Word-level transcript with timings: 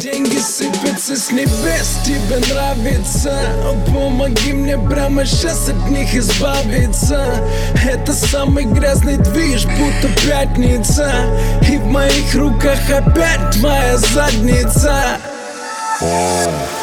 Деньги 0.00 0.38
сыпятся 0.38 1.14
с 1.16 1.30
небес, 1.30 1.98
тебе 2.04 2.38
нравится. 2.52 3.32
Помоги 3.86 4.52
мне 4.52 4.76
прямо 4.76 5.24
сейчас 5.24 5.68
от 5.68 5.90
них 5.90 6.14
избавиться. 6.14 7.26
Это 7.88 8.12
самый 8.12 8.64
грязный 8.64 9.16
движ, 9.16 9.64
будто 9.66 10.08
пятница. 10.26 11.12
И 11.70 11.76
в 11.76 11.86
моих 11.86 12.34
руках 12.34 12.78
опять 12.90 13.52
твоя 13.52 13.96
задница. 13.98 15.18
Шанель 16.00 16.73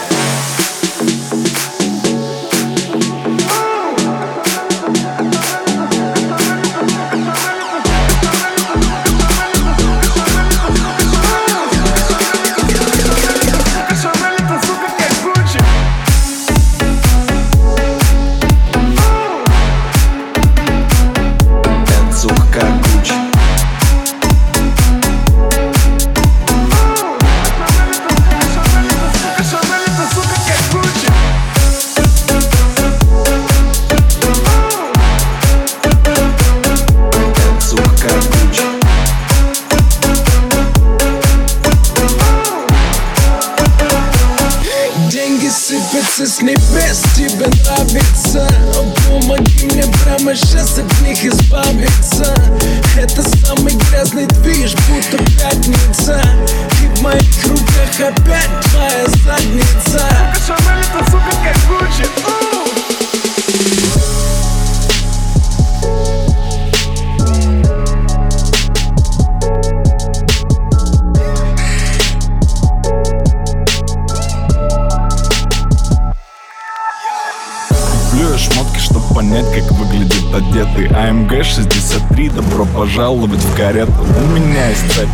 добро 83.01 83.11
пожаловать 83.11 83.43
в 83.43 83.57
карету. 83.57 83.91
У 83.91 84.27
меня 84.27 84.69
есть 84.69 84.91
цепи, 84.93 85.09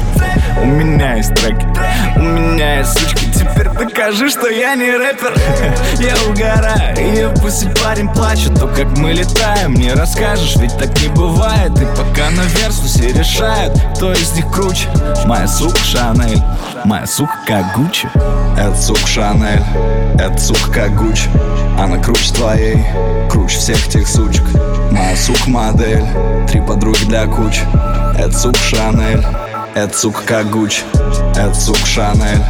у 0.61 0.65
меня 0.65 1.15
есть 1.15 1.33
треки 1.35 1.65
У 2.17 2.19
меня 2.19 2.79
есть 2.79 2.99
сучки, 2.99 3.25
теперь 3.31 3.69
докажи, 3.69 4.29
что 4.29 4.49
я 4.49 4.75
не 4.75 4.91
рэпер. 4.91 5.33
Я 5.99 6.15
угораю, 6.29 6.97
и 6.97 7.41
пусть 7.41 7.65
парень 7.81 8.09
плачет 8.09 8.59
То, 8.59 8.67
как 8.67 8.97
мы 8.97 9.13
летаем, 9.13 9.73
не 9.73 9.93
расскажешь, 9.93 10.55
ведь 10.57 10.77
так 10.77 10.99
не 11.01 11.07
бывает. 11.07 11.71
И 11.81 11.85
пока 11.95 12.29
на 12.31 12.43
версусе 12.59 13.13
решают, 13.13 13.73
кто 13.95 14.11
из 14.11 14.33
них 14.33 14.49
круче. 14.51 14.89
Моя 15.25 15.47
сука 15.47 15.77
Шанель, 15.77 16.41
моя 16.83 17.05
сука 17.05 17.71
Гуччи 17.75 18.09
Сука 18.75 19.07
Шанель, 19.07 19.63
как 20.73 20.95
Гуччи 20.95 21.29
Она 21.77 21.97
круче 21.97 22.33
твоей, 22.33 22.77
круче 23.29 23.57
всех 23.57 23.87
тех 23.87 24.07
сучек. 24.07 24.43
Моя 24.91 25.15
сука 25.15 25.49
модель, 25.49 26.03
три 26.47 26.61
подруги 26.61 27.05
для 27.05 27.27
куч. 27.27 27.59
Сука 28.33 28.57
Шанель, 28.57 29.23
Гуччи 30.45 30.81
Это 31.35 31.53
сука 31.53 31.85
Шанель, 31.85 32.41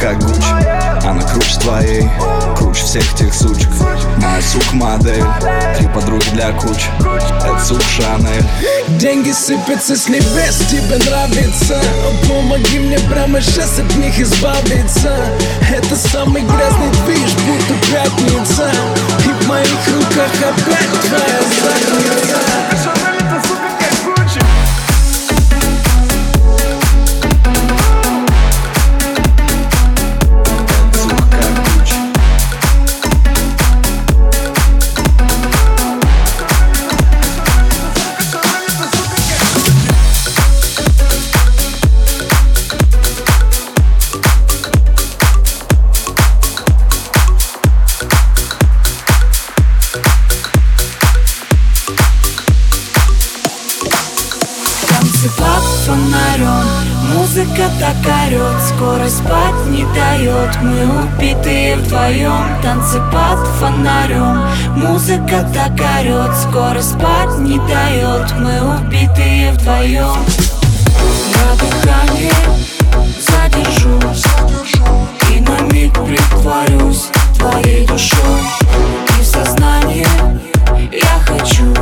как 0.00 0.18
Гуччи 0.24 1.06
Она 1.06 1.20
круче 1.20 1.60
твоей, 1.60 2.08
круче 2.56 2.82
всех 2.82 3.14
тех 3.14 3.34
сучек. 3.34 3.68
Моя 4.16 4.40
сука 4.40 4.74
модель, 4.74 5.22
три 5.76 5.86
подруги 5.88 6.24
для 6.32 6.52
куч. 6.52 6.86
Сука 7.62 7.82
Шанель. 7.82 8.42
Деньги 8.98 9.32
сыпятся 9.32 9.96
с 9.96 10.08
небес, 10.08 10.62
тебе 10.70 10.96
нравится. 10.96 11.78
Помоги 12.26 12.78
мне 12.78 12.98
прямо 13.00 13.42
сейчас 13.42 13.78
от 13.78 13.96
них 13.96 14.18
избавиться. 14.18 15.14
Это 15.70 15.94
самый 15.94 16.40
грязный 16.40 16.90
движ, 17.04 17.34
будто 17.46 17.74
пятница. 17.92 18.70
И 19.26 19.44
в 19.44 19.46
моих 19.46 19.88
руках 19.94 20.30
опять 20.40 21.00
твоя 21.02 21.40
задница 21.60 22.83
Танцы 62.64 62.98
под 63.12 63.46
фонарем. 63.60 64.40
Музыка 64.76 65.46
так 65.52 65.72
орет 65.98 66.34
Скоро 66.34 66.80
спать 66.80 67.38
не 67.40 67.58
дает. 67.58 68.32
Мы 68.38 68.58
убитые 68.78 69.52
вдвоем 69.52 70.16
Я 71.28 71.54
дыхание 71.60 72.32
задержу 73.20 74.00
И 75.30 75.40
на 75.40 75.60
миг 75.74 75.92
притворюсь 75.92 77.10
Твоей 77.38 77.86
душой. 77.86 78.40
И 79.18 79.20
в 79.20 79.26
сознание 79.26 80.08
я 80.90 81.20
хочу 81.26 81.74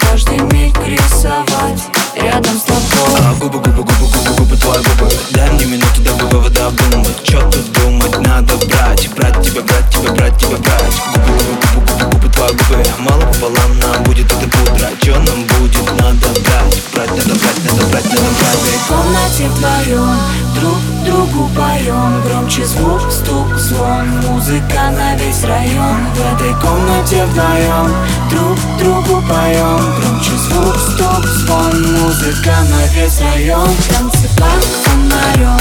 Каждый 0.00 0.38
миг 0.52 0.76
рисовать 0.84 1.80
рядом 2.16 2.58
с 2.58 2.69
А 3.18 3.34
губы, 3.34 3.58
губы, 3.58 3.82
губы, 3.82 4.06
губы, 4.06 4.34
губы, 4.36 4.56
твои 4.56 4.82
губы 4.82 5.10
Дай 5.30 5.50
мне 5.52 5.64
минуту, 5.64 6.02
дабы 6.02 6.26
выводы 6.28 6.60
обдумать 6.60 7.22
Чё 7.22 7.40
тут 7.50 7.72
думать, 7.72 8.18
надо 8.20 8.56
брать 8.66 9.08
Брать 9.16 9.42
тебя, 9.42 9.62
брать 9.62 9.90
тебя, 9.90 10.12
брать 10.12 10.36
тебя, 10.38 10.56
брать 10.58 11.02
Губы, 11.14 11.32
губы, 11.32 11.56
губы, 11.74 11.92
губы, 11.92 12.10
губы, 12.10 12.32
твои 12.32 12.52
губы 12.52 12.84
Мало 12.98 13.20
пополам 13.32 13.78
нам 13.80 14.02
будет 14.04 14.26
это 14.26 14.48
пудра 14.48 14.90
Чё 15.02 15.14
нам 15.14 15.44
будет, 15.44 15.86
надо 16.00 16.28
брать 16.40 16.82
Брать, 16.94 17.10
надо 17.10 17.34
брать, 17.38 17.64
надо 17.64 17.86
брать, 17.86 18.04
надо 18.04 18.30
брать 18.38 18.60
В 18.84 18.88
комнате 18.88 19.48
вдвоем 19.48 20.18
друг 20.54 20.99
другу 21.04 21.48
поем 21.54 22.22
Громче 22.22 22.64
звук, 22.64 23.10
стук, 23.10 23.56
звон. 23.56 24.08
Музыка 24.28 24.90
на 24.96 25.16
весь 25.16 25.44
район. 25.44 26.06
В 26.14 26.20
этой 26.34 26.52
комнате 26.60 27.24
вдвоем 27.26 27.92
друг 28.30 28.58
другу 28.78 29.22
поем 29.28 29.80
Громче 30.00 30.36
звук, 30.36 30.76
стук, 30.76 31.26
звон. 31.26 31.98
Музыка 32.02 32.54
на 32.70 32.86
весь 32.94 33.20
район. 33.20 33.68
Танцы 33.88 34.28
под 34.36 34.64
фонарем 34.84 35.58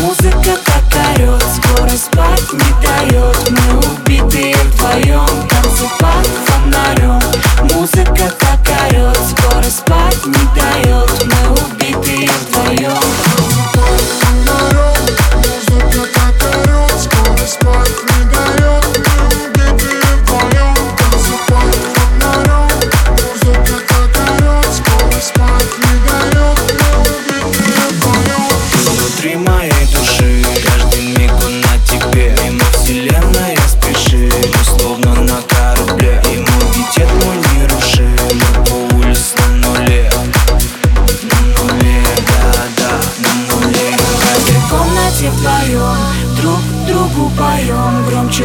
Музыка 0.00 0.57
орет 1.14 1.42
Скоро 1.56 1.90
спать 1.90 2.52
не 2.52 2.86
дает 2.86 3.50
Мы 3.50 3.78
убитые 3.78 4.54
вдвоем 4.54 5.48
Танцы 5.48 5.84
под 5.98 6.26
фонарем 6.46 7.20
Музыка 7.74 8.32
так 8.38 8.60
орет 8.90 9.18
Скоро 9.36 9.64
спать 9.64 10.26
не 10.26 10.44
дает 10.54 11.24
Мы 11.24 11.50
убитые 11.52 12.28
вдвоем 12.50 12.98
Внутри 18.08 18.67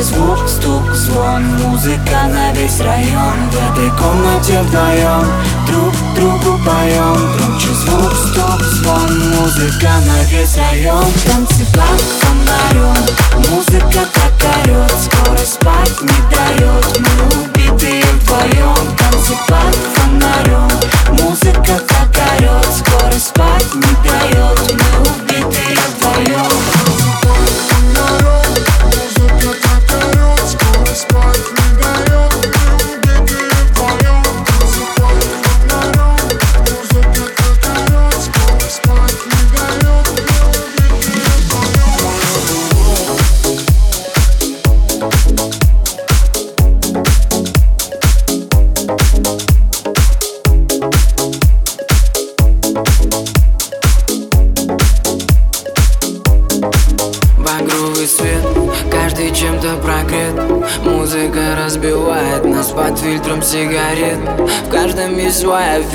звук, 0.04 0.48
стук, 0.48 0.94
звон. 0.94 1.44
Музыка 1.64 2.28
на 2.28 2.52
весь 2.54 2.80
район. 2.80 3.50
В 3.52 3.56
этой 3.56 3.90
комнате 3.92 4.62
вдвоем 4.62 5.26
Друг 5.68 5.94
другу 6.16 6.60
поем. 6.64 7.18
Громче 7.38 7.74
звук, 7.74 8.14
стук, 8.14 8.62
звон. 8.62 9.32
Музыка 9.40 9.92
на 10.06 10.24
весь 10.30 10.58
район. 10.58 11.06
Танцы 11.26 11.66
под 11.74 12.02
фонарем 12.20 12.96
Музыка 13.50 14.06
как 14.14 14.66
орет 14.66 14.94
Скоро 15.06 15.46
спать 15.46 16.02
не 16.02 16.20
дает 16.36 17.00
Мы 17.00 17.44
убитые 17.44 18.04
вдвоем. 18.04 18.76
Танцы 18.98 19.34
под 19.48 19.76
фонарем 19.96 20.70
Музыка 21.24 21.82
как 21.88 22.16
орет 22.38 22.68
Скоро 22.78 23.20
спать 23.20 23.76
не 23.76 24.10
дает 24.10 24.82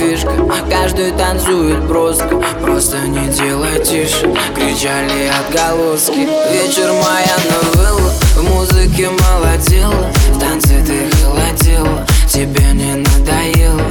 фишка 0.08 0.32
Каждый 0.70 1.12
танцует 1.12 1.84
броско 1.84 2.40
Просто 2.62 2.98
не 3.06 3.28
делай 3.28 3.82
тише. 3.84 4.32
Кричали 4.54 5.30
отголоски. 5.40 6.28
Вечер 6.50 6.92
моя 6.92 7.36
новелла 7.50 8.10
В 8.36 8.42
музыке 8.42 9.10
молодела 9.10 10.10
В 10.32 10.38
танце 10.38 10.82
ты 10.86 11.10
холодела 11.16 12.06
Тебе 12.28 12.72
не 12.72 12.94
надоело. 12.94 13.82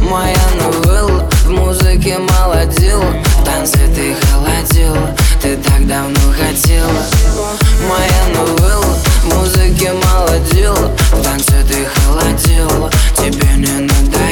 Моя 0.00 0.46
новелла 0.60 1.28
В 1.44 1.50
музыке 1.50 2.18
молодела 2.18 3.12
В 3.38 3.44
танце 3.44 3.78
ты 3.94 4.14
холодела 4.26 5.14
Ты 5.42 5.56
так 5.56 5.86
давно 5.86 6.20
хотела. 6.38 7.02
Моя 7.88 8.38
новелла 8.38 8.94
В 9.22 9.34
музыке 9.34 9.92
молодела 9.92 10.90
В 11.12 11.22
танце 11.22 11.56
ты 11.68 11.86
холодела 11.86 12.90
Тебе 13.16 13.48
не 13.56 13.86
надоело. 13.86 14.23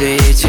easy 0.00 0.45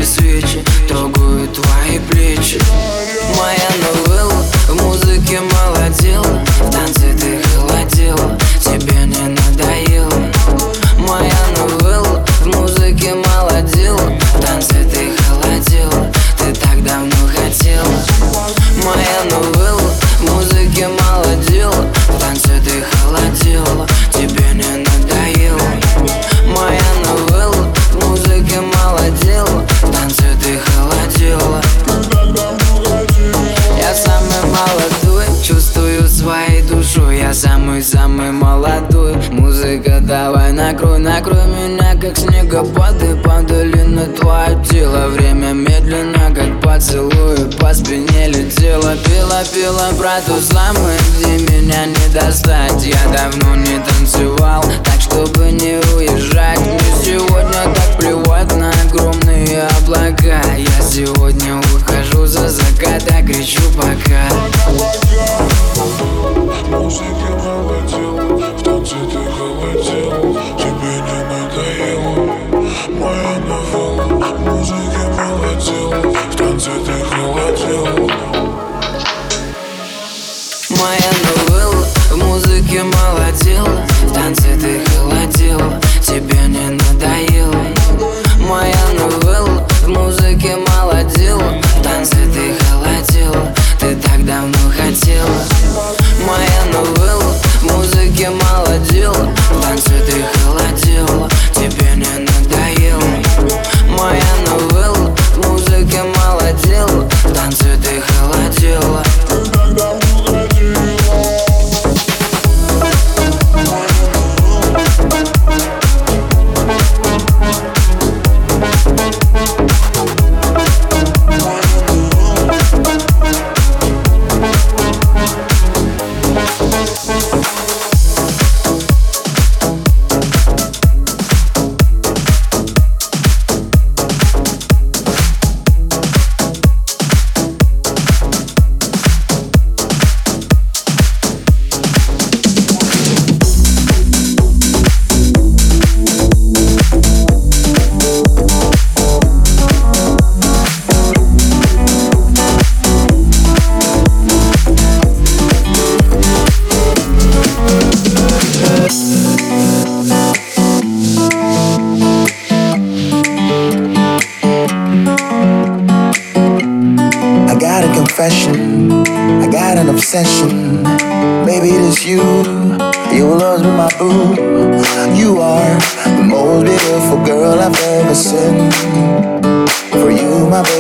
брат 50.08 50.30
узлам, 50.30 50.74
где 51.18 51.32
меня 51.52 51.86
не 51.86 52.14
достать. 52.14 52.86
Я 52.86 53.12
давно 53.12 53.56
не 53.56 53.78
достать 53.78 53.97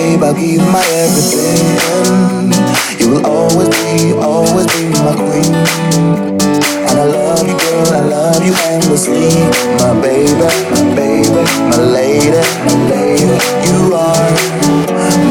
babe, 0.07 0.23
I'll 0.23 0.33
give 0.33 0.61
my 0.71 0.83
everything. 1.03 1.59
You 2.99 3.07
will 3.11 3.25
always 3.25 3.69
be, 3.69 4.13
always 4.13 4.67
be 4.75 4.87
my 5.03 5.13
queen. 5.15 5.51
And 6.87 6.97
I 6.99 7.05
love 7.05 7.43
you, 7.47 7.57
girl, 7.57 7.93
I 7.93 8.01
love 8.15 8.43
you 8.45 8.53
endlessly. 8.71 9.29
My 9.79 9.91
baby, 10.01 10.33
my 10.71 10.95
baby, 10.95 11.43
my 11.71 11.79
lady, 11.97 12.43
my 12.65 12.75
lady. 12.91 13.37
You 13.67 13.95
are 13.95 14.31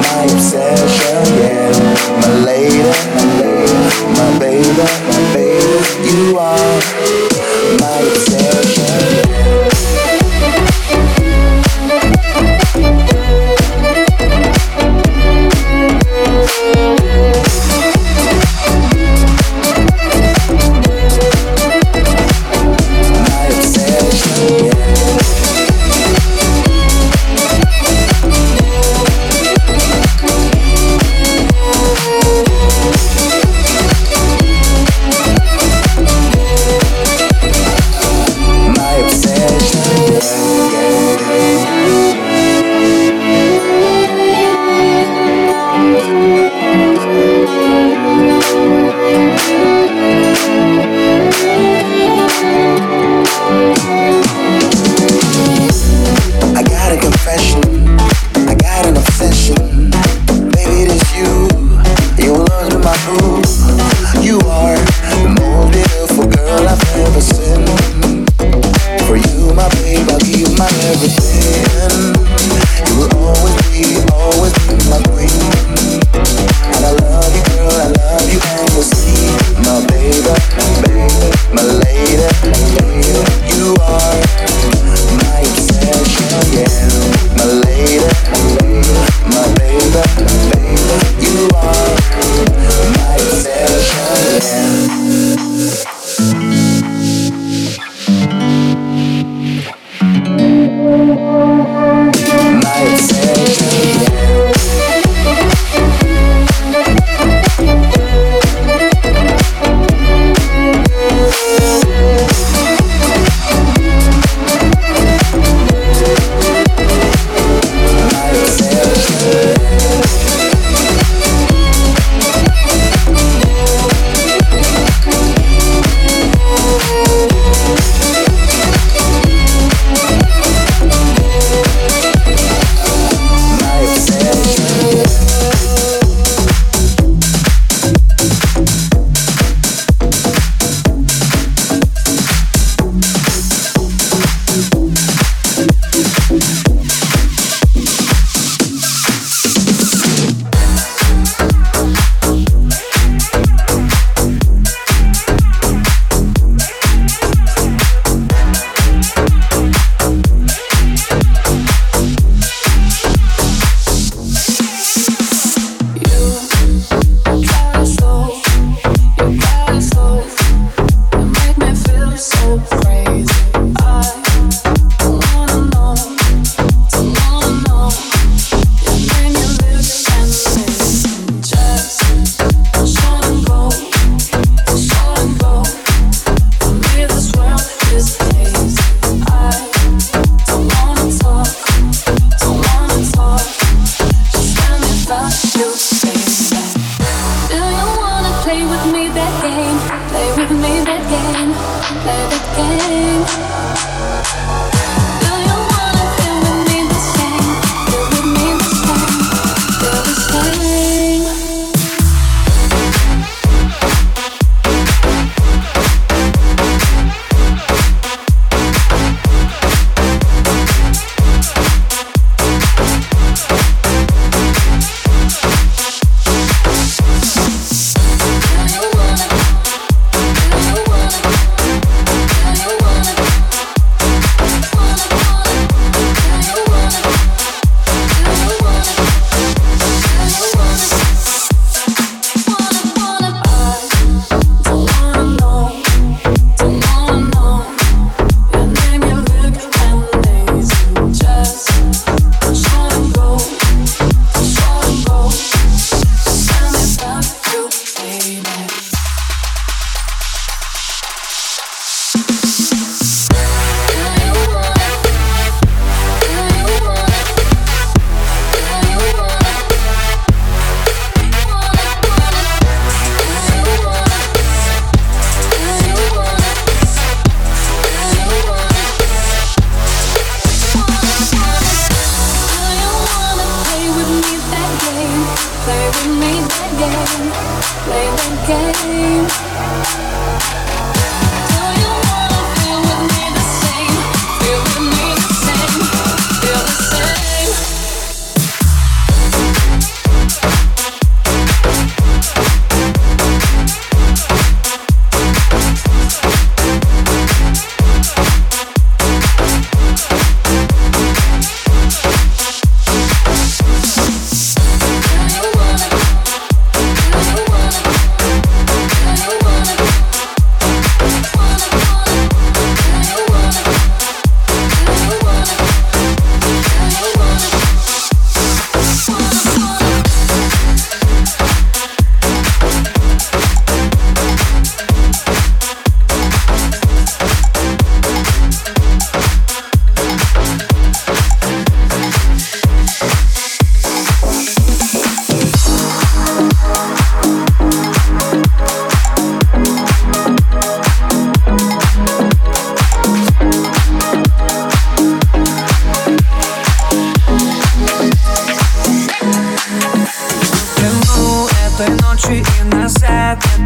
my 0.05 0.23
obsession, 0.35 1.25
yeah. 1.41 1.73
My 2.21 2.31
lady, 2.45 2.93
my 3.17 3.25
lady, 3.41 3.77
my 4.19 4.29
baby, 4.39 4.87
my 5.09 5.21
baby. 5.35 5.79
You 6.09 6.39
are 6.39 6.77
my 7.81 7.99
obsession. 8.13 8.86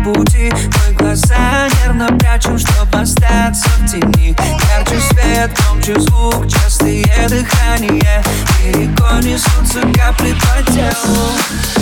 пути. 0.03 0.53
Мы 0.53 0.95
глаза 0.95 1.69
нервно 1.83 2.09
прячем, 2.19 2.59
чтобы 2.59 3.01
остаться 3.01 3.69
в 3.79 3.87
тени. 3.87 4.37
Ярче 4.77 5.01
свет, 5.01 5.51
громче 5.59 6.01
звук, 6.01 6.49
частые 6.49 7.05
дыхания, 7.29 8.23
Берегом 8.63 9.21
несутся 9.21 9.81
капли 9.95 10.35
по 10.35 10.73
телу. 10.73 11.80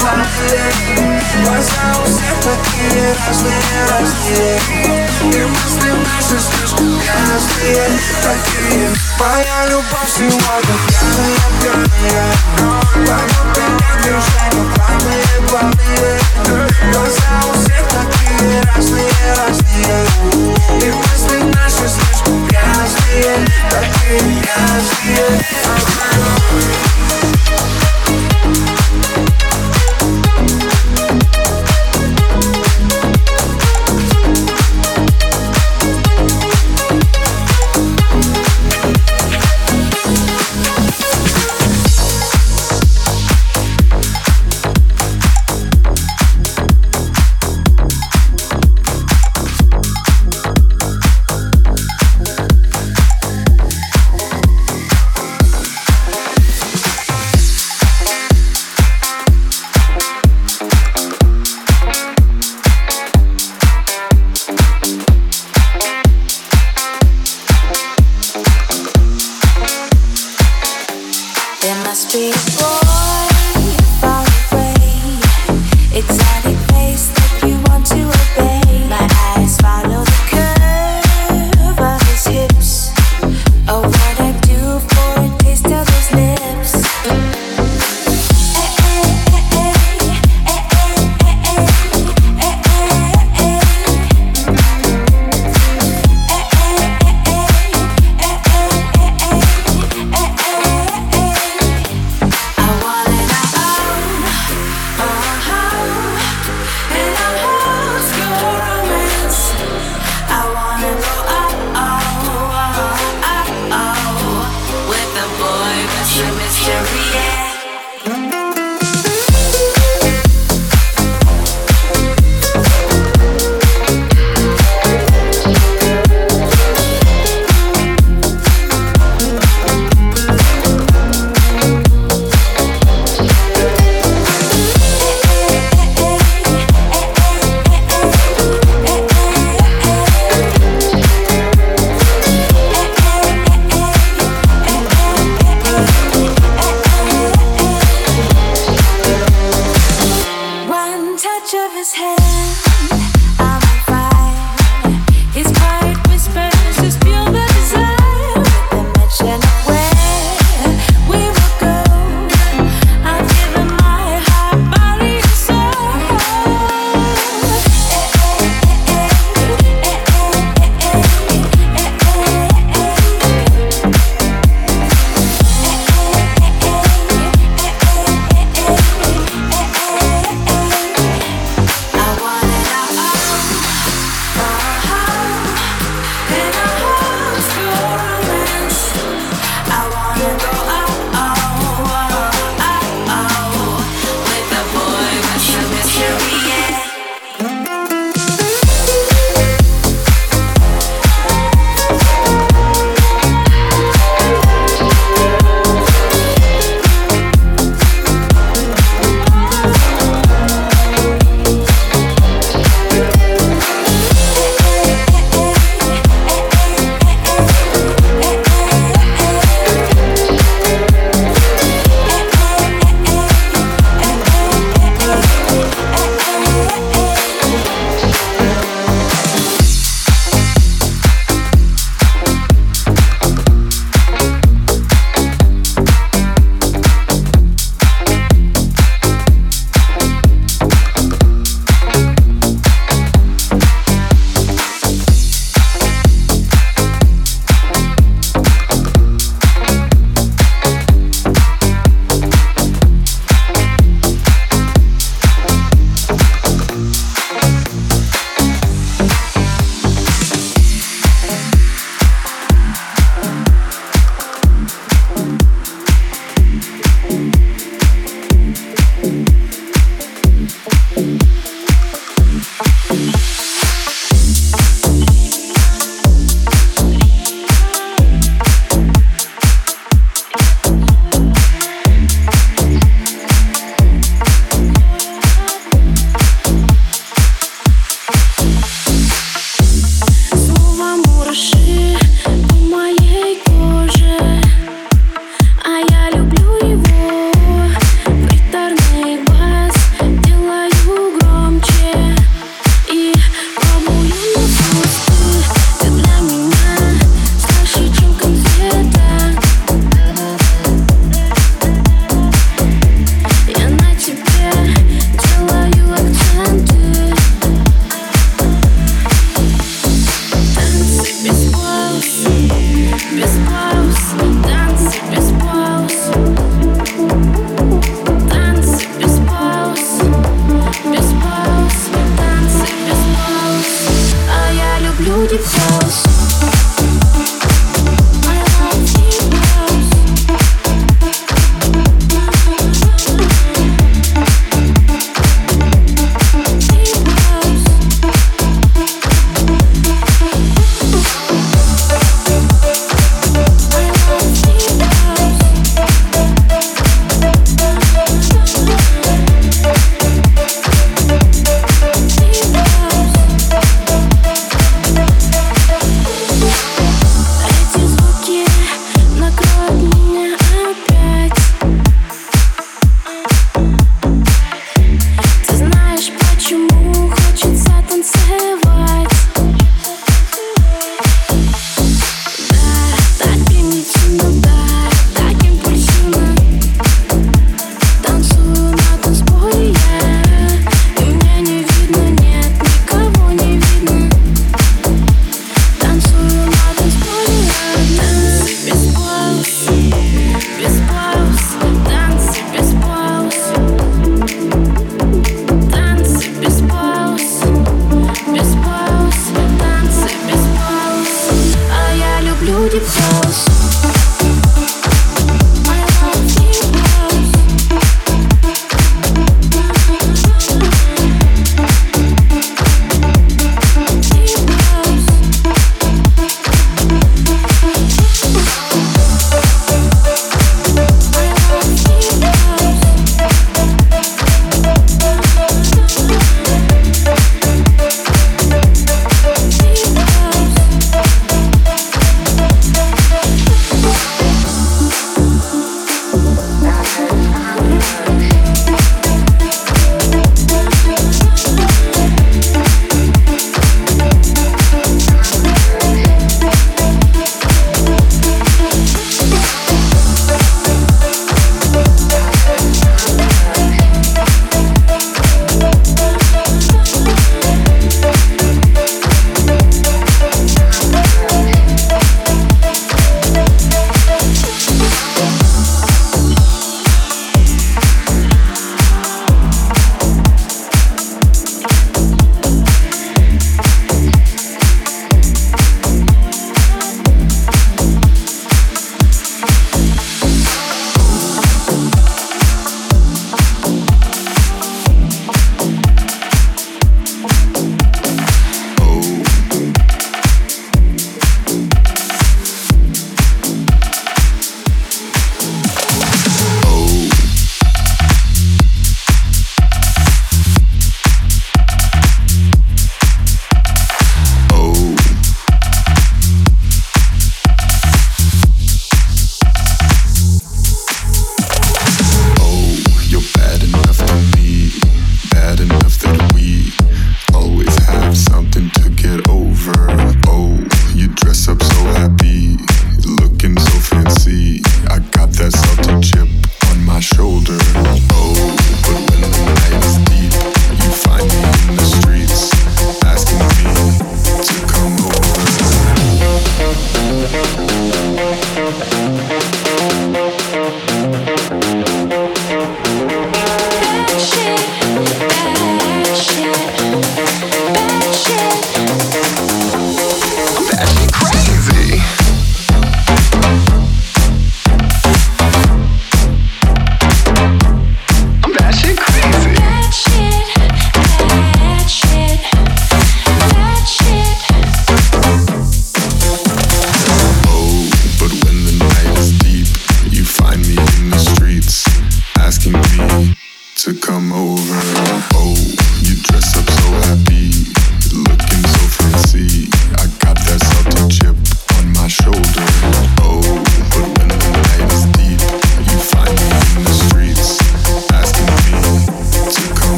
параллель 0.00 1.22
Глаза 1.44 1.94
у 2.00 2.04
всех 2.04 2.36
такие 2.42 3.14
разные, 3.26 3.54
разные. 3.90 4.58
И 5.22 5.44
мысли 5.44 5.90
наши 5.90 6.36
слишком 6.42 6.98
грязные, 6.98 7.88
такие. 8.22 8.90
Моя 9.18 9.66
любовь 9.70 10.10
сегодня 10.16 10.74
пьяная, 10.88 11.46
пьяная 11.60 12.32
Поет 13.06 13.56
меня 13.56 13.92
движение, 14.02 14.64
плавные, 14.74 15.48
плавные. 15.48 16.12
Глаза 16.92 17.30
у 17.44 17.52
всех 17.58 17.84
такие 17.88 18.60
разные, 18.74 19.12
разные. 19.36 20.00
И 20.80 20.90
мысли 20.90 21.38
наши 21.54 21.88
слишком 21.88 22.46
грязные, 22.46 23.46
такие 23.70 24.20
грязные. 24.20 25.48
Oh, 27.50 27.77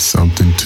something 0.00 0.59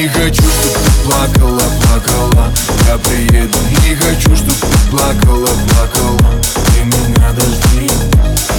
Не 0.00 0.08
хочу, 0.08 0.42
чтобы 0.42 0.78
ты 0.82 0.90
плакала, 1.04 1.60
плакала. 1.82 2.46
Я 2.88 2.96
приеду, 2.96 3.58
не 3.86 3.94
хочу, 3.96 4.34
чтобы 4.34 4.54
ты 4.54 4.78
плакала, 4.90 5.50
плакала. 5.68 6.40
Ты 6.72 6.84
меня 6.86 7.32
дожди. 7.34 7.90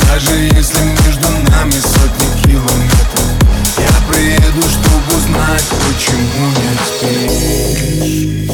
Даже 0.06 0.36
если 0.36 0.84
между 1.04 1.30
нами 1.50 1.72
сотни 1.72 2.28
километров 2.44 3.28
Я 3.80 3.92
приеду, 4.08 4.62
чтобы 4.70 5.18
узнать, 5.18 5.66
почему 5.82 6.48
не 6.62 6.74
спишь. 6.86 8.46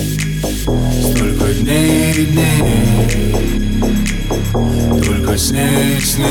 Столько 1.11 1.45
дней 1.55 2.13
и 2.13 2.25
дней 2.25 2.57
Только 5.03 5.37
снег, 5.37 6.03
снег 6.03 6.27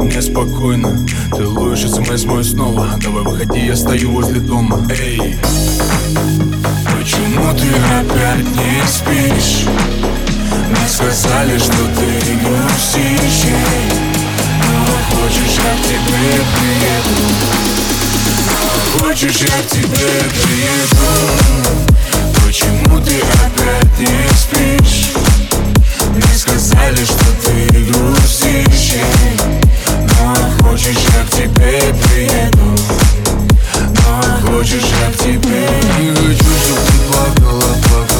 Мне 0.00 0.22
спокойно 0.22 1.06
Ты 1.36 1.46
ловишь 1.46 1.90
смс 1.90 2.24
мой 2.24 2.44
снова 2.44 2.88
Давай 3.02 3.22
выходи, 3.22 3.66
я 3.66 3.76
стою 3.76 4.12
возле 4.12 4.40
дома 4.40 4.80
Эй 4.90 5.36
Почему 6.98 7.52
ты 7.54 7.68
опять 7.98 8.44
не 8.44 8.82
спишь? 8.86 9.66
Мне 10.68 10.88
сказали, 10.88 11.58
что 11.58 11.72
ты 11.72 12.06
грустишь 12.44 13.44
эй. 13.46 14.08
Но 14.68 15.16
хочешь, 15.16 15.56
я 15.56 15.72
к 15.74 15.82
тебе 15.86 16.32
приеду 16.54 17.16
Но 18.46 19.06
Хочешь, 19.06 19.40
я 19.40 19.62
к 19.62 19.68
тебе 19.70 20.10
приеду 20.42 21.08
Почему 22.44 23.00
ты 23.00 23.16
опять 23.20 23.98
не 23.98 24.28
спишь? 24.36 25.17
Мне 26.18 26.34
сказали, 26.34 27.04
что 27.04 27.26
ты 27.44 27.78
грустишь. 27.84 28.94
Но 29.86 30.34
хочешь, 30.68 30.96
я 31.14 31.24
к 31.24 31.30
тебе 31.30 31.94
приеду 32.02 32.76
Но 34.04 34.48
хочешь, 34.50 34.82
я 34.82 35.12
к 35.12 35.16
тебе 35.16 35.68
Не 36.00 36.10
хочу, 36.10 36.44
чтоб 36.44 36.78
ты 36.86 36.92
плакала, 37.08 37.60
плакала 37.60 38.17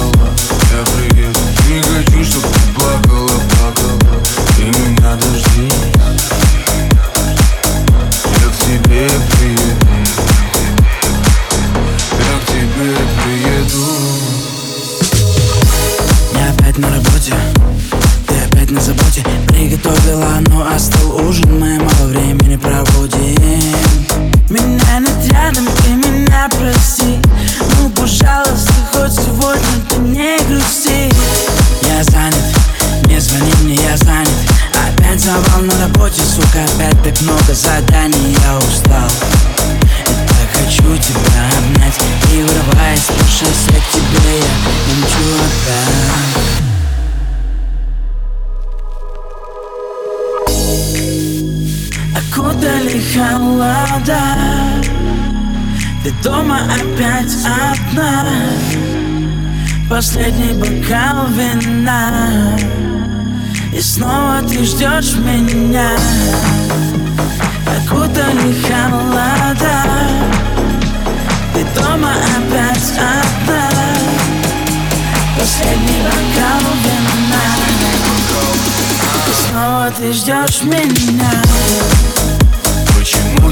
заботе 18.98 19.24
Приготовила, 19.48 20.38
но 20.48 20.66
остыл 20.74 21.16
ужин 21.28 21.58
Мы 21.58 21.78
мало 21.78 22.08
времени 22.08 22.56
проводим. 22.56 23.74
Меня 24.50 24.98
нет 25.00 25.32
рядом, 25.32 25.66
ты 25.82 25.90
меня 25.90 26.48
прости. 26.58 27.18
Ну, 27.78 27.90
пожалуйста, 27.90 28.72
хоть 28.92 29.12
сегодня 29.12 29.62
ты 29.88 29.96
не 29.96 30.38
грусти. 30.48 31.12
Я 31.82 32.02
занят, 32.04 32.34
не 33.06 33.20
звони 33.20 33.52
мне, 33.62 33.74
я 33.74 33.96
занят. 33.96 34.28
Опять 34.72 35.20
завал 35.20 35.60
на 35.62 35.78
работе, 35.82 36.22
сука, 36.22 36.64
опять 36.64 37.02
так 37.02 37.20
много 37.20 37.54
заданий 37.54 38.36
Я 38.42 38.56
устал. 38.58 39.10
Хочу 40.52 40.96
тебя 40.96 41.50
обнять. 41.58 41.94
И 42.32 42.42
вырываясь, 42.42 43.00
спешась 43.00 43.66
я 43.68 43.80
к 43.80 43.90
тебе 43.92 44.38
Я 44.38 44.94
мчу 44.96 45.34
опять 45.34 46.67
Окутали 52.98 53.02
холода. 53.14 54.20
Ты 56.02 56.12
дома 56.22 56.60
опять 56.74 57.34
одна. 57.44 58.26
Последний 59.88 60.54
бокал 60.54 61.26
вина. 61.28 62.56
И 63.72 63.80
снова 63.80 64.42
ты 64.48 64.64
ждешь 64.64 65.14
меня. 65.16 65.90
Окутали 67.66 68.54
холода. 68.62 69.84
Ты 71.54 71.64
дома 71.80 72.12
опять 72.36 72.92
одна. 72.96 73.70
Последний 75.38 76.02
бокал 76.02 76.72
вина. 76.84 77.44
И 79.28 79.50
снова 79.50 79.90
ты 79.96 80.12
ждешь 80.12 80.62
меня 80.62 82.27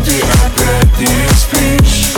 ты 0.07 0.21
опять 0.47 1.01
не 1.01 1.29
спишь? 1.37 2.15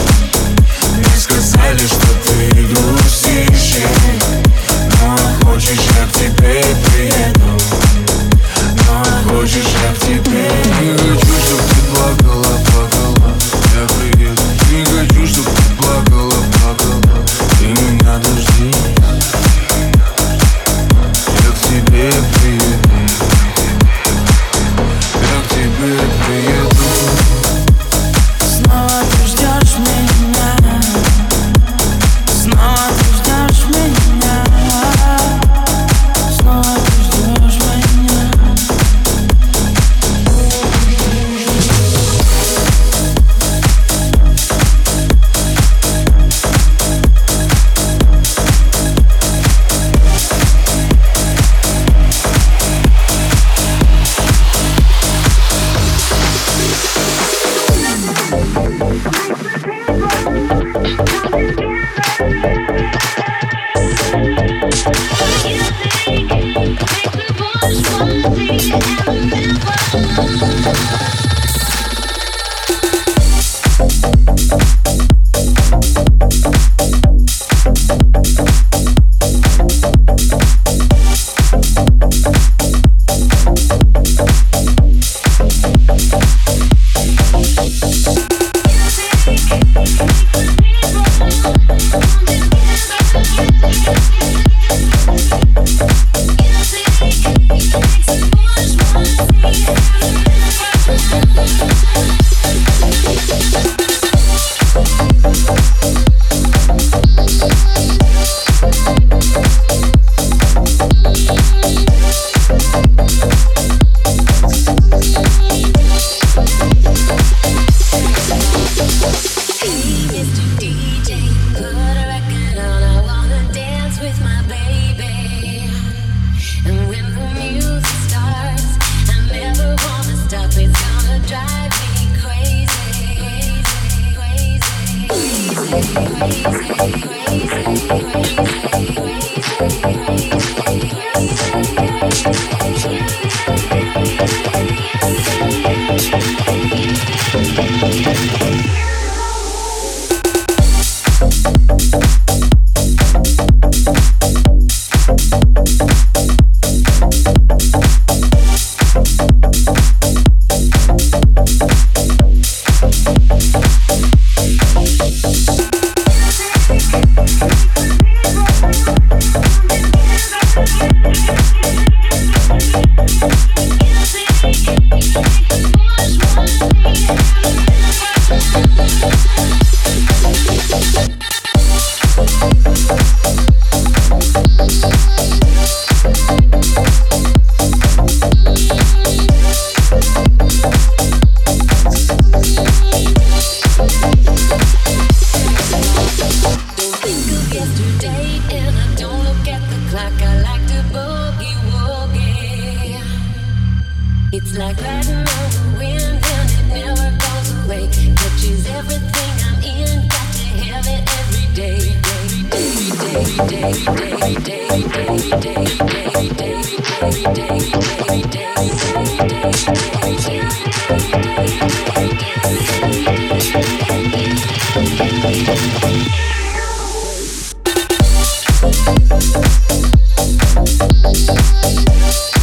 Мне 0.94 1.16
сказали, 1.18 1.78
что 1.78 2.08
ты 2.26 2.52
грустишь. 2.66 3.82
Но 5.00 5.50
хочешь, 5.50 5.86
я 5.98 6.06
к 6.06 6.12
тебе 6.12 6.64
приеду 6.86 7.58
хочешь, 9.28 9.64
я 9.82 9.94
к 9.94 9.98
тебе 10.00 10.50
Не 10.80 10.92
хочу, 10.98 11.34
чтоб 11.46 11.60
ты 11.68 11.76
плакала, 11.92 12.42
плакала 12.42 12.87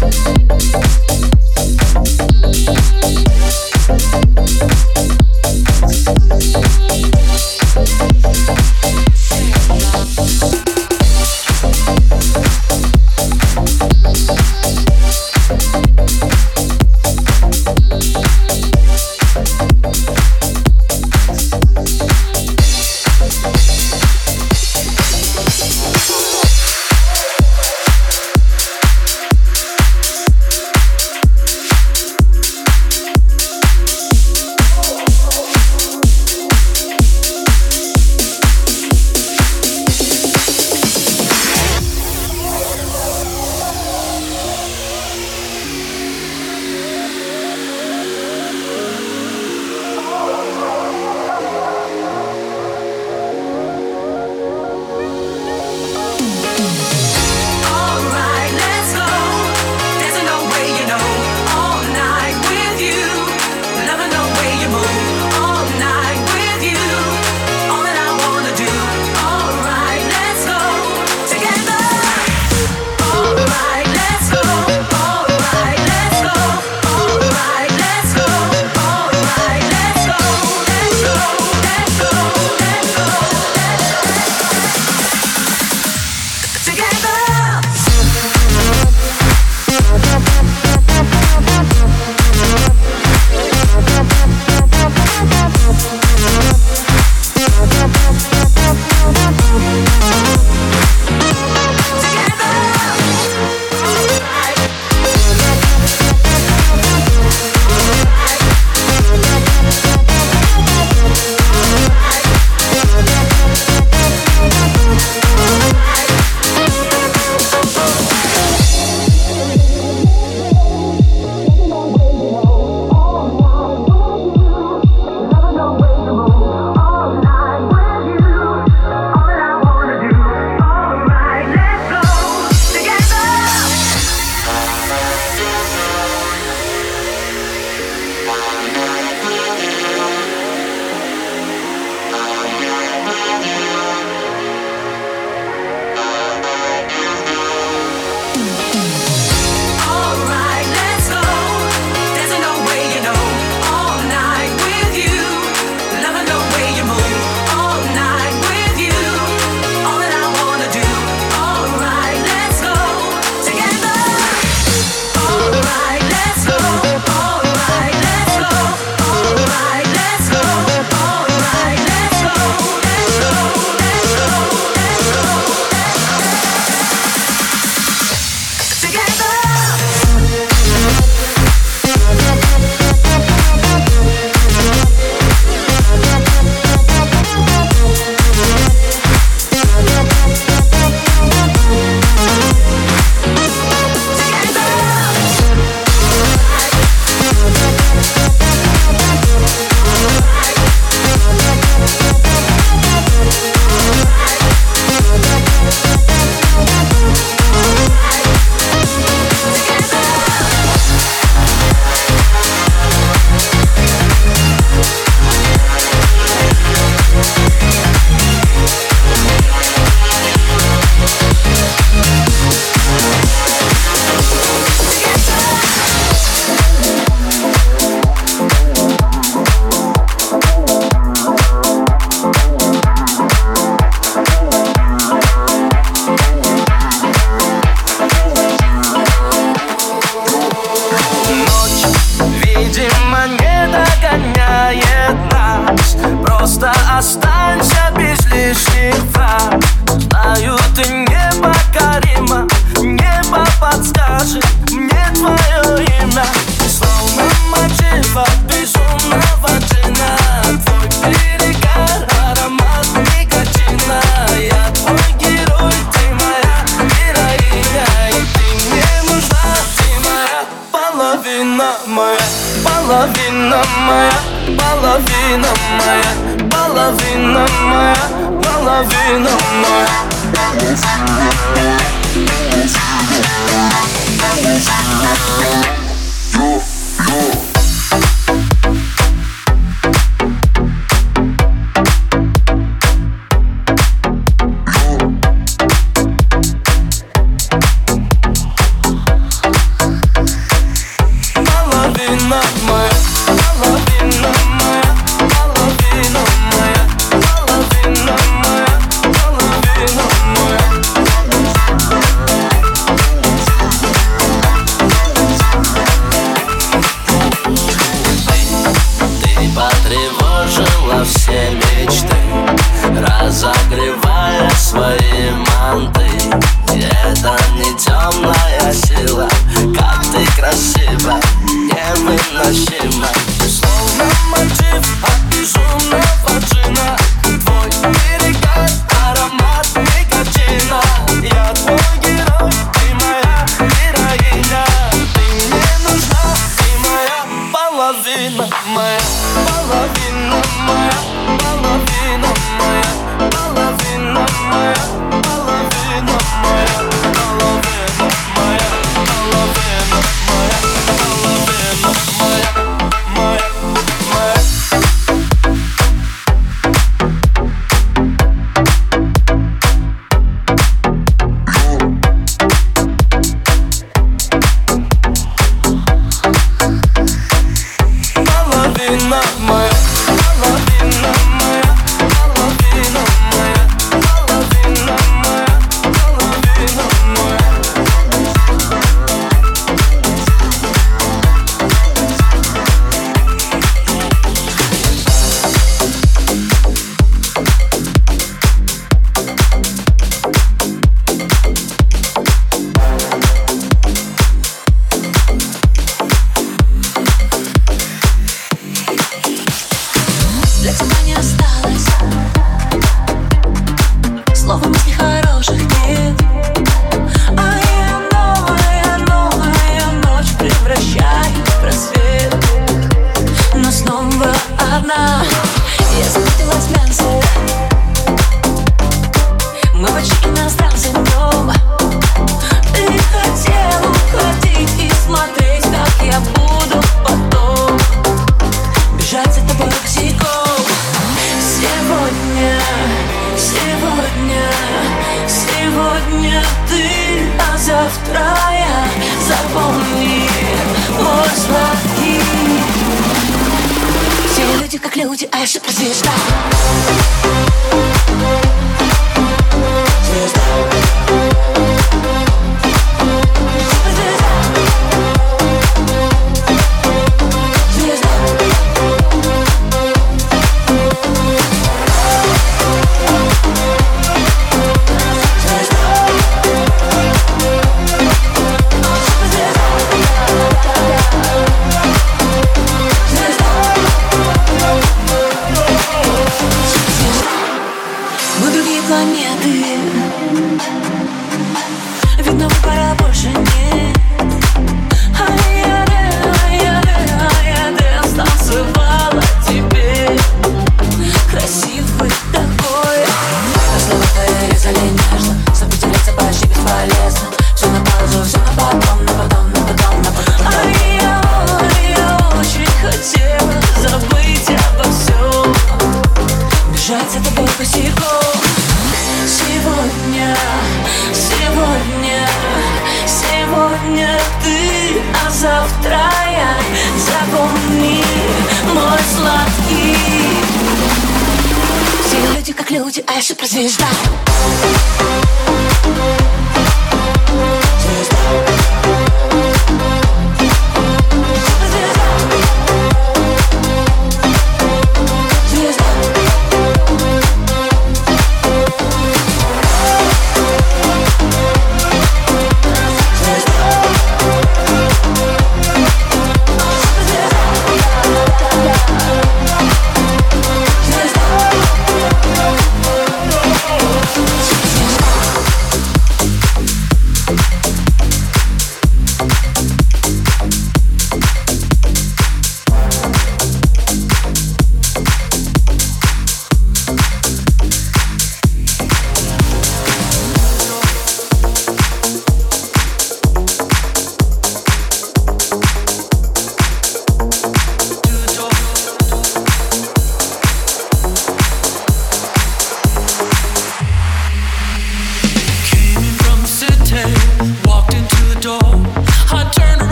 Thank 0.00 0.39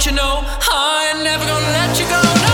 Don't 0.00 0.12
you 0.12 0.16
know 0.16 0.40
I 0.46 1.12
ain't 1.12 1.22
never 1.22 1.44
gonna 1.44 1.72
let 1.72 2.00
you 2.00 2.08
go? 2.08 2.49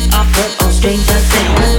eyes 0.00 0.14
are 0.14 0.24
put 0.32 0.62
all 0.62 0.70
strangers' 0.70 1.26
things. 1.26 1.69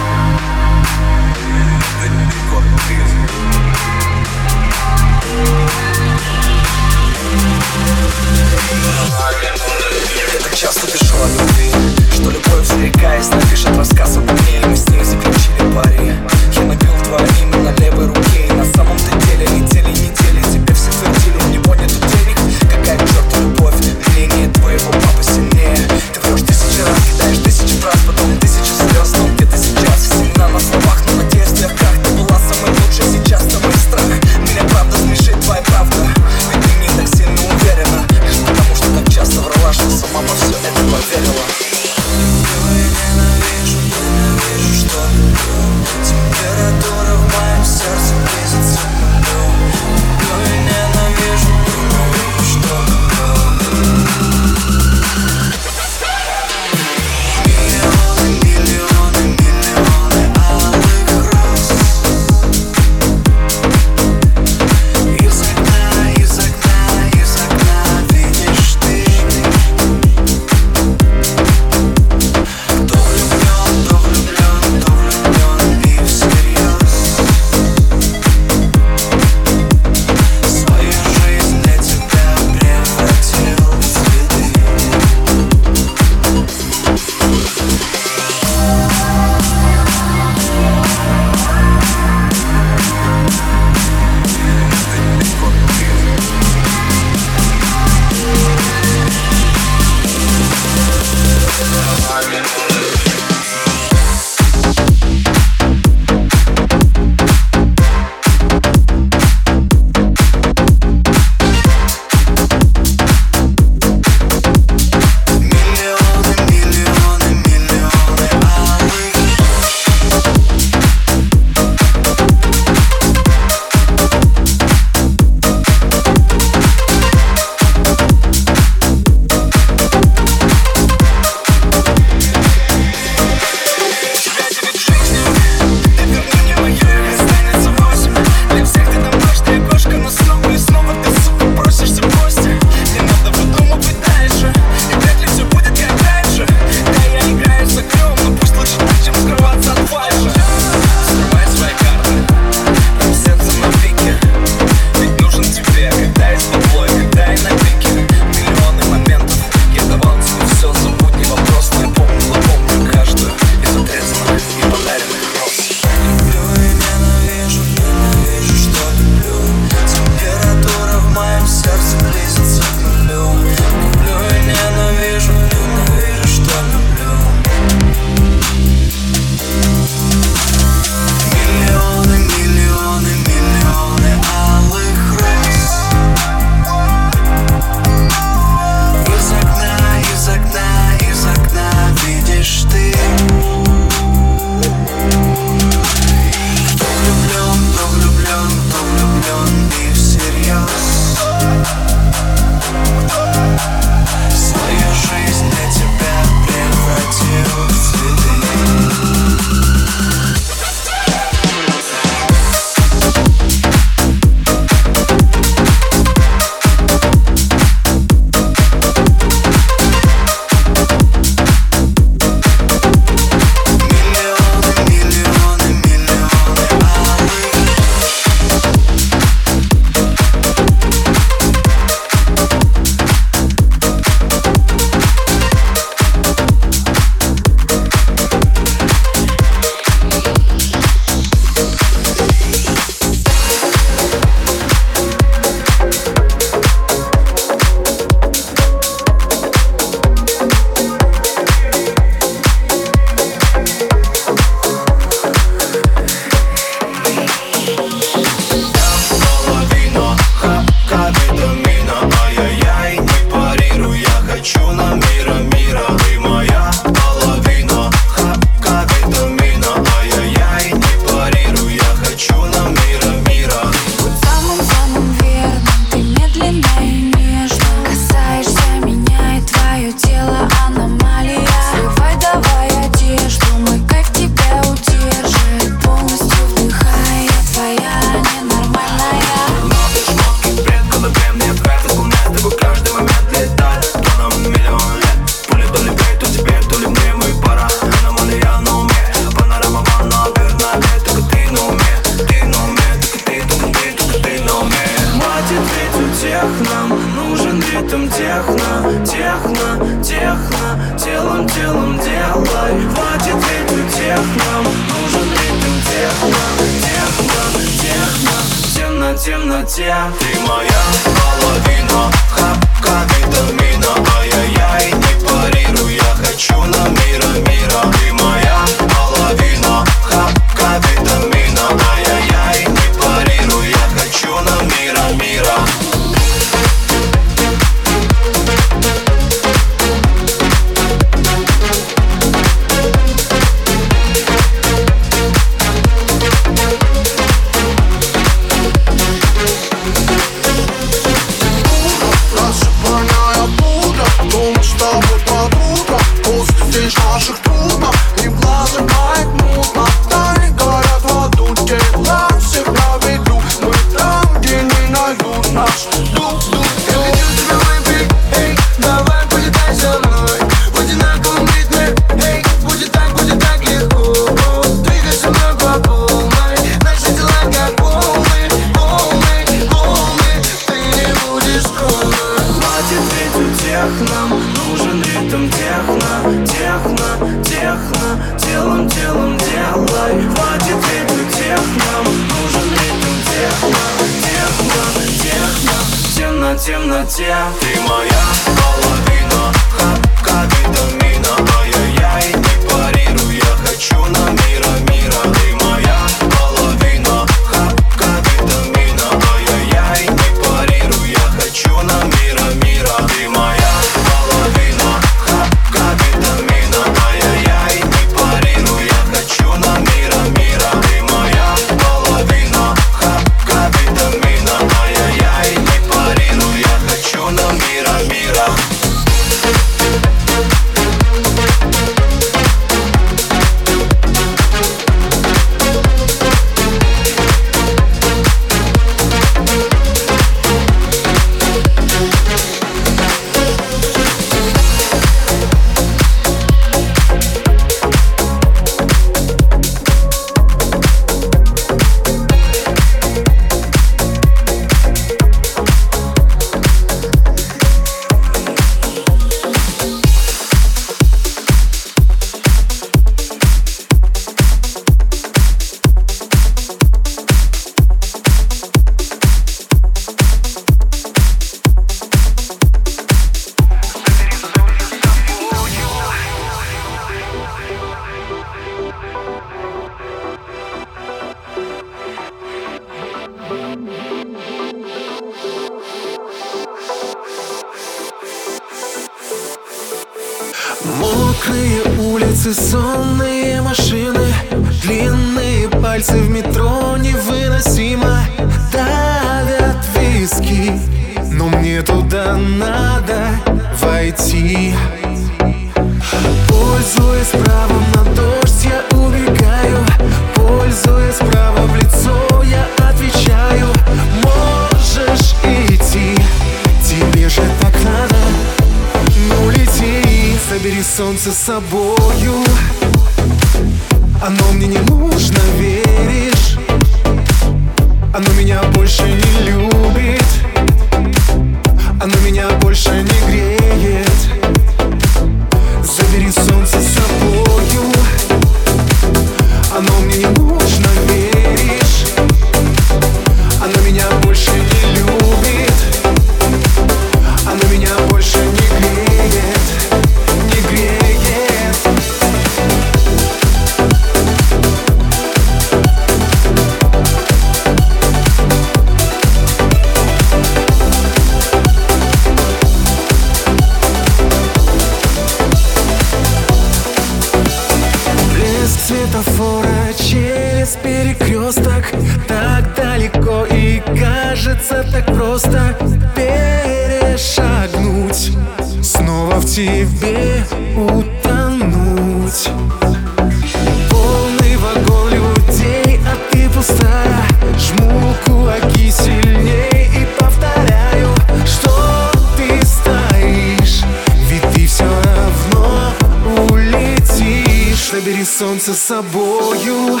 С 598.66 598.78
собою. 598.78 600.00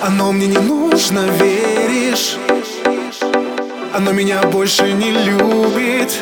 Оно 0.00 0.30
мне 0.30 0.46
не 0.46 0.58
нужно, 0.58 1.26
веришь? 1.40 2.36
Оно 3.92 4.12
меня 4.12 4.40
больше 4.44 4.92
не 4.92 5.10
любит. 5.10 6.16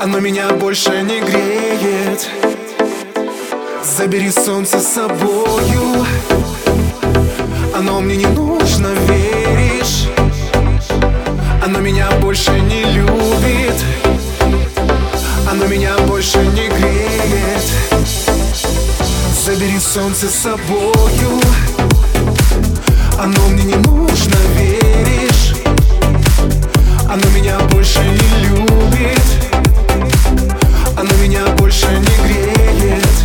Оно 0.00 0.18
меня 0.18 0.48
больше 0.54 1.02
не 1.02 1.20
греет. 1.20 2.28
Забери 3.96 4.32
солнце 4.32 4.80
с 4.80 4.88
собою. 4.88 6.04
Оно 7.76 8.00
мне 8.00 8.16
не 8.16 8.26
нужно, 8.26 8.88
веришь? 9.06 10.08
Оно 11.64 11.78
меня 11.78 12.10
больше 12.20 12.50
не 12.58 12.82
любит. 12.86 13.76
Оно 15.48 15.66
меня 15.66 15.96
больше 16.08 16.38
не 16.38 16.66
греет 16.66 17.12
Забери 19.44 19.80
солнце 19.80 20.28
с 20.28 20.34
собою. 20.34 21.40
Оно 23.18 23.48
мне 23.48 23.64
не 23.64 23.74
нужно, 23.74 24.36
веришь? 24.56 25.54
Оно 27.08 27.28
меня 27.30 27.58
больше 27.72 27.98
не 27.98 28.46
любит. 28.46 29.20
Оно 30.96 31.12
меня 31.20 31.44
больше 31.56 31.88
не 31.88 32.24
греет. 32.24 33.21